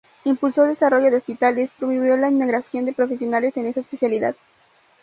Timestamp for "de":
1.11-1.17, 2.85-2.93